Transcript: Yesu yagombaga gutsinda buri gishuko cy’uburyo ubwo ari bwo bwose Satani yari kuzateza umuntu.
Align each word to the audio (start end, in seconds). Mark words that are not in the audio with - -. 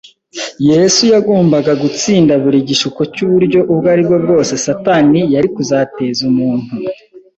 Yesu 0.69 1.01
yagombaga 1.13 1.71
gutsinda 1.83 2.33
buri 2.43 2.57
gishuko 2.69 3.01
cy’uburyo 3.13 3.59
ubwo 3.71 3.87
ari 3.93 4.01
bwo 4.07 4.17
bwose 4.25 4.53
Satani 4.65 5.19
yari 5.33 5.47
kuzateza 5.55 6.21
umuntu. 6.31 6.73